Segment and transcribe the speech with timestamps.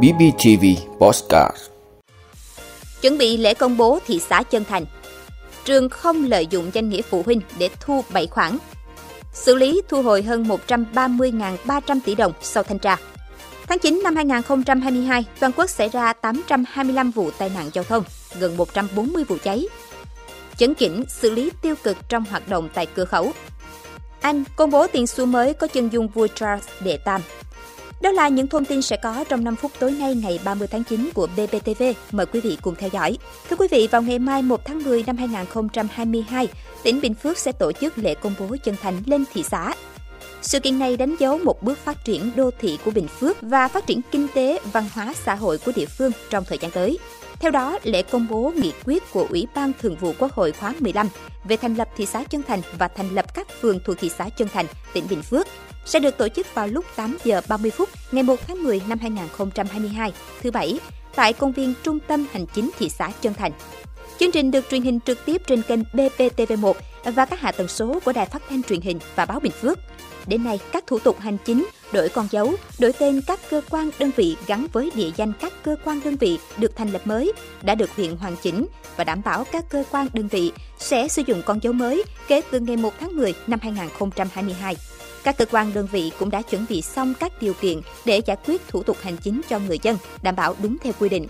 [0.00, 0.64] BBTV
[0.98, 1.56] Postcard
[3.00, 4.84] Chuẩn bị lễ công bố thị xã Chân Thành
[5.64, 8.58] Trường không lợi dụng danh nghĩa phụ huynh để thu 7 khoản
[9.32, 12.96] Xử lý thu hồi hơn 130.300 tỷ đồng sau thanh tra
[13.66, 18.04] Tháng 9 năm 2022, toàn quốc xảy ra 825 vụ tai nạn giao thông,
[18.40, 19.66] gần 140 vụ cháy.
[20.56, 23.32] Chấn chỉnh xử lý tiêu cực trong hoạt động tại cửa khẩu.
[24.20, 27.20] Anh công bố tiền xu mới có chân dung vua Charles đệ tam.
[28.02, 30.84] Đó là những thông tin sẽ có trong 5 phút tối nay ngày 30 tháng
[30.84, 31.82] 9 của BBTV.
[32.12, 33.18] Mời quý vị cùng theo dõi.
[33.50, 36.48] Thưa quý vị, vào ngày mai 1 tháng 10 năm 2022,
[36.82, 39.74] tỉnh Bình Phước sẽ tổ chức lễ công bố chân thành lên thị xã
[40.42, 43.68] sự kiện này đánh dấu một bước phát triển đô thị của Bình Phước và
[43.68, 46.98] phát triển kinh tế, văn hóa xã hội của địa phương trong thời gian tới.
[47.42, 50.74] Theo đó, lễ công bố nghị quyết của Ủy ban Thường vụ Quốc hội khóa
[50.80, 51.08] 15
[51.44, 54.28] về thành lập thị xã Chân Thành và thành lập các phường thuộc thị xã
[54.28, 55.46] Chân Thành, tỉnh Bình Phước
[55.84, 58.98] sẽ được tổ chức vào lúc 8 giờ 30 phút ngày 1 tháng 10 năm
[58.98, 60.80] 2022, thứ Bảy,
[61.14, 63.52] tại công viên trung tâm hành chính thị xã Chân Thành.
[64.20, 66.72] Chương trình được truyền hình trực tiếp trên kênh BPTV1
[67.04, 69.78] và các hạ tần số của Đài Phát thanh Truyền hình và Báo Bình Phước.
[70.26, 73.90] Đến nay, các thủ tục hành chính, đổi con dấu, đổi tên các cơ quan
[73.98, 77.32] đơn vị gắn với địa danh các cơ quan đơn vị được thành lập mới
[77.62, 81.22] đã được huyện hoàn chỉnh và đảm bảo các cơ quan đơn vị sẽ sử
[81.26, 84.76] dụng con dấu mới kể từ ngày 1 tháng 10 năm 2022.
[85.24, 88.36] Các cơ quan đơn vị cũng đã chuẩn bị xong các điều kiện để giải
[88.46, 91.26] quyết thủ tục hành chính cho người dân, đảm bảo đúng theo quy định.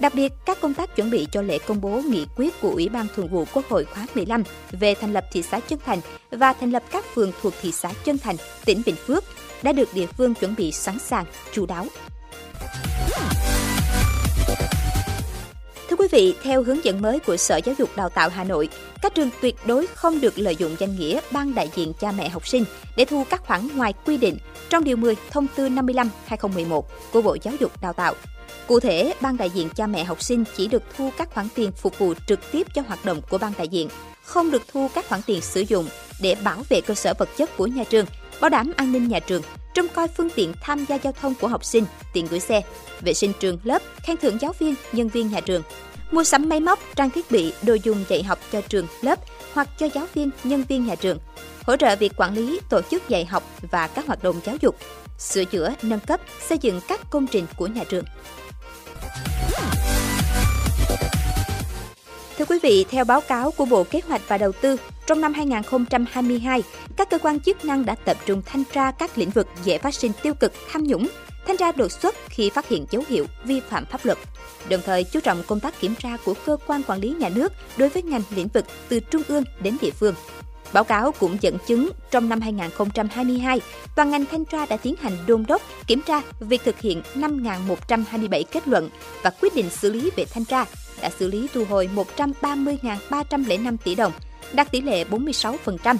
[0.00, 2.88] Đặc biệt, các công tác chuẩn bị cho lễ công bố nghị quyết của Ủy
[2.88, 6.52] ban Thường vụ Quốc hội khóa 15 về thành lập thị xã Chân Thành và
[6.52, 9.24] thành lập các phường thuộc thị xã Chân Thành, tỉnh Bình Phước
[9.62, 11.86] đã được địa phương chuẩn bị sẵn sàng, chú đáo.
[15.96, 18.68] Thưa quý vị, theo hướng dẫn mới của Sở Giáo dục Đào tạo Hà Nội,
[19.02, 22.28] các trường tuyệt đối không được lợi dụng danh nghĩa ban đại diện cha mẹ
[22.28, 22.64] học sinh
[22.96, 27.36] để thu các khoản ngoài quy định trong Điều 10 Thông tư 55-2011 của Bộ
[27.42, 28.14] Giáo dục Đào tạo.
[28.66, 31.72] Cụ thể, ban đại diện cha mẹ học sinh chỉ được thu các khoản tiền
[31.72, 33.88] phục vụ trực tiếp cho hoạt động của ban đại diện,
[34.24, 35.88] không được thu các khoản tiền sử dụng
[36.20, 38.06] để bảo vệ cơ sở vật chất của nhà trường,
[38.40, 39.42] bảo đảm an ninh nhà trường,
[39.76, 42.62] trông coi phương tiện tham gia giao thông của học sinh, tiền gửi xe,
[43.00, 45.62] vệ sinh trường lớp, khen thưởng giáo viên, nhân viên nhà trường,
[46.10, 49.18] mua sắm máy móc, trang thiết bị, đồ dùng dạy học cho trường, lớp
[49.52, 51.18] hoặc cho giáo viên, nhân viên nhà trường,
[51.66, 54.76] hỗ trợ việc quản lý, tổ chức dạy học và các hoạt động giáo dục,
[55.18, 58.04] sửa chữa, nâng cấp, xây dựng các công trình của nhà trường.
[62.38, 65.32] Thưa quý vị, theo báo cáo của Bộ Kế hoạch và Đầu tư, trong năm
[65.32, 66.62] 2022,
[66.96, 69.94] các cơ quan chức năng đã tập trung thanh tra các lĩnh vực dễ phát
[69.94, 71.08] sinh tiêu cực, tham nhũng,
[71.46, 74.18] thanh tra đột xuất khi phát hiện dấu hiệu vi phạm pháp luật.
[74.68, 77.52] Đồng thời chú trọng công tác kiểm tra của cơ quan quản lý nhà nước
[77.76, 80.14] đối với ngành lĩnh vực từ trung ương đến địa phương,
[80.72, 83.60] Báo cáo cũng dẫn chứng trong năm 2022,
[83.96, 88.44] toàn ngành thanh tra đã tiến hành đôn đốc, kiểm tra việc thực hiện 5.127
[88.52, 88.90] kết luận
[89.22, 90.64] và quyết định xử lý về thanh tra,
[91.02, 94.12] đã xử lý thu hồi 130.305 tỷ đồng,
[94.52, 95.96] đạt tỷ lệ 46%,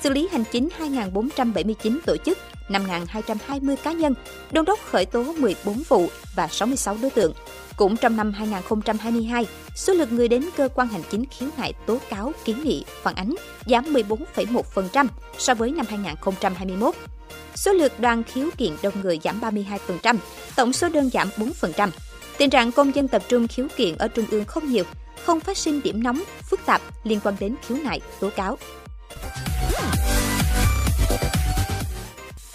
[0.00, 4.14] xử lý hành chính 2.479 tổ chức, 5.220 cá nhân,
[4.52, 7.32] đôn đốc khởi tố 14 vụ và 66 đối tượng.
[7.76, 11.98] Cũng trong năm 2022, số lượt người đến cơ quan hành chính khiếu nại tố
[12.10, 13.34] cáo kiến nghị phản ánh
[13.66, 15.06] giảm 14,1%
[15.38, 16.94] so với năm 2021.
[17.54, 20.16] Số lượt đoàn khiếu kiện đông người giảm 32%,
[20.56, 21.88] tổng số đơn giảm 4%.
[22.40, 24.84] Tình trạng công dân tập trung khiếu kiện ở trung ương không nhiều,
[25.24, 28.58] không phát sinh điểm nóng, phức tạp liên quan đến khiếu nại, tố cáo.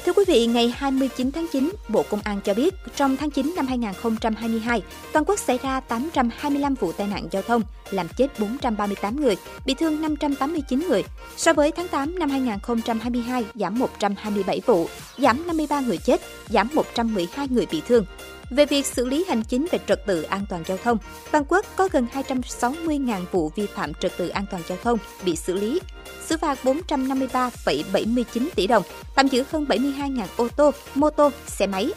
[0.05, 3.53] Thưa quý vị, ngày 29 tháng 9, Bộ Công an cho biết trong tháng 9
[3.55, 4.81] năm 2022,
[5.13, 9.35] toàn quốc xảy ra 825 vụ tai nạn giao thông, làm chết 438 người,
[9.65, 11.03] bị thương 589 người.
[11.37, 14.87] So với tháng 8 năm 2022, giảm 127 vụ,
[15.17, 18.05] giảm 53 người chết, giảm 112 người bị thương.
[18.49, 20.97] Về việc xử lý hành chính về trật tự an toàn giao thông,
[21.31, 25.35] toàn quốc có gần 260.000 vụ vi phạm trật tự an toàn giao thông bị
[25.35, 25.79] xử lý,
[26.25, 28.83] xử phạt 453,79 tỷ đồng,
[29.15, 31.91] tạm giữ hơn 72.000 ô tô, mô tô, xe máy.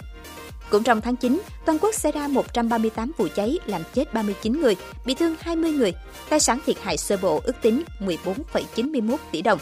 [0.70, 4.76] Cũng trong tháng 9, toàn quốc xảy ra 138 vụ cháy làm chết 39 người,
[5.04, 5.92] bị thương 20 người,
[6.28, 9.58] tài sản thiệt hại sơ bộ ước tính 14,91 tỷ đồng.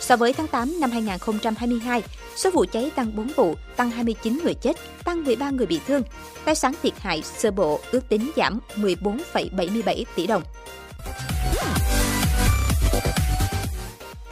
[0.00, 2.02] So với tháng 8 năm 2022,
[2.36, 6.02] số vụ cháy tăng 4 vụ, tăng 29 người chết, tăng 13 người bị thương.
[6.44, 10.42] Tài sản thiệt hại sơ bộ ước tính giảm 14,77 tỷ đồng.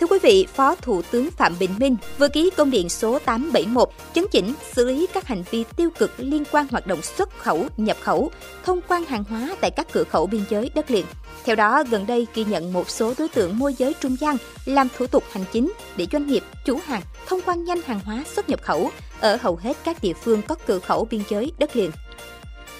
[0.02, 3.88] Thưa quý vị, Phó Thủ tướng Phạm Bình Minh vừa ký công điện số 871
[4.14, 7.66] chấn chỉnh xử lý các hành vi tiêu cực liên quan hoạt động xuất khẩu,
[7.76, 8.30] nhập khẩu,
[8.64, 11.06] thông quan hàng hóa tại các cửa khẩu biên giới đất liền.
[11.44, 14.88] Theo đó, gần đây ghi nhận một số đối tượng môi giới trung gian làm
[14.98, 18.48] thủ tục hành chính để doanh nghiệp, chủ hàng thông quan nhanh hàng hóa xuất
[18.48, 18.90] nhập khẩu
[19.20, 21.90] ở hầu hết các địa phương có cửa khẩu biên giới đất liền.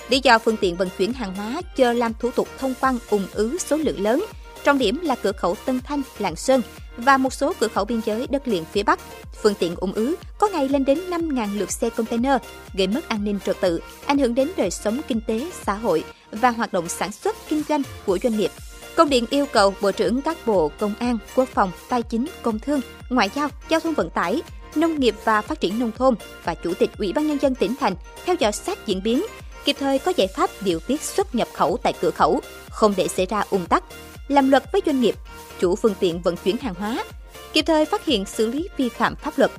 [0.08, 3.26] Lý do phương tiện vận chuyển hàng hóa chờ làm thủ tục thông quan ủng
[3.32, 4.24] ứ số lượng lớn,
[4.64, 6.62] trọng điểm là cửa khẩu Tân Thanh, Lạng Sơn
[6.96, 9.00] và một số cửa khẩu biên giới đất liền phía Bắc.
[9.42, 12.36] Phương tiện ủng ứ có ngày lên đến 5.000 lượt xe container,
[12.74, 16.04] gây mất an ninh trật tự, ảnh hưởng đến đời sống kinh tế, xã hội
[16.32, 18.50] và hoạt động sản xuất kinh doanh của doanh nghiệp.
[18.96, 22.58] Công điện yêu cầu Bộ trưởng các bộ Công an, Quốc phòng, Tài chính, Công
[22.58, 22.80] thương,
[23.10, 24.42] Ngoại giao, Giao thông vận tải,
[24.74, 27.74] Nông nghiệp và Phát triển Nông thôn và Chủ tịch Ủy ban Nhân dân tỉnh
[27.80, 27.94] thành
[28.24, 29.24] theo dõi sát diễn biến,
[29.64, 33.08] kịp thời có giải pháp điều tiết xuất nhập khẩu tại cửa khẩu, không để
[33.08, 33.84] xảy ra ủng tắc,
[34.28, 35.14] làm luật với doanh nghiệp,
[35.60, 37.04] chủ phương tiện vận chuyển hàng hóa,
[37.52, 39.50] kịp thời phát hiện xử lý vi phạm pháp luật.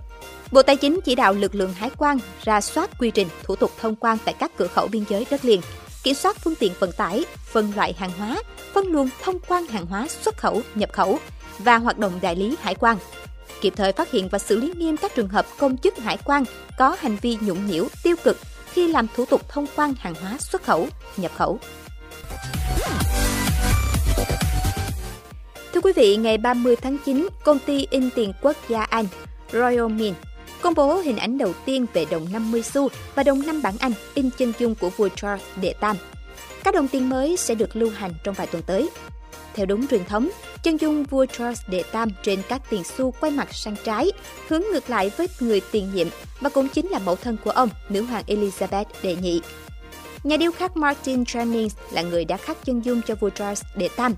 [0.52, 3.72] Bộ Tài chính chỉ đạo lực lượng hải quan ra soát quy trình thủ tục
[3.82, 5.62] thông quan tại các cửa khẩu biên giới đất liền,
[6.04, 8.44] kiểm soát phương tiện vận tải, phân loại hàng hóa,
[8.74, 11.20] phân luồng thông quan hàng hóa xuất khẩu, nhập khẩu
[11.60, 12.98] và hoạt động đại lý hải quan.
[13.62, 16.44] Kịp thời phát hiện và xử lý nghiêm các trường hợp công chức hải quan
[16.78, 18.38] có hành vi nhũng nhiễu, tiêu cực
[18.72, 20.88] khi làm thủ tục thông quan hàng hóa xuất khẩu,
[21.18, 21.60] nhập khẩu.
[25.84, 29.06] Quý vị, ngày 30 tháng 9, công ty in tiền quốc gia Anh
[29.52, 30.16] Royal Mint
[30.62, 33.92] công bố hình ảnh đầu tiên về đồng 50 xu và đồng 5 bảng Anh
[34.14, 35.98] in chân dung của vua Charles đệ Tam.
[36.64, 38.90] Các đồng tiền mới sẽ được lưu hành trong vài tuần tới.
[39.54, 40.30] Theo đúng truyền thống,
[40.64, 44.12] chân dung vua Charles đệ Tam trên các tiền xu quay mặt sang trái,
[44.48, 46.08] hướng ngược lại với người tiền nhiệm
[46.42, 49.42] và cũng chính là mẫu thân của ông, nữ hoàng Elizabeth đệ nhị.
[50.24, 53.90] Nhà điêu khắc Martin Jennings là người đã khắc chân dung cho vua Charles đệ
[53.96, 54.14] Tam.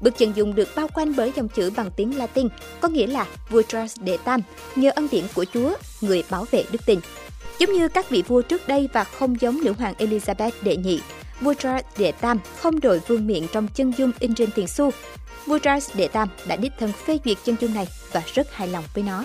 [0.00, 2.48] Bức chân dung được bao quanh bởi dòng chữ bằng tiếng Latin,
[2.80, 4.40] có nghĩa là vua Charles đệ Tam
[4.76, 7.00] nhờ ân điển của Chúa, người bảo vệ đức tin.
[7.58, 11.00] Giống như các vị vua trước đây và không giống nữ hoàng Elizabeth đệ nhị,
[11.40, 14.90] vua Charles đệ Tam không đổi vương miện trong chân dung in trên tiền xu.
[15.46, 18.68] Vua Charles đệ Tam đã đích thân phê duyệt chân dung này và rất hài
[18.68, 19.24] lòng với nó.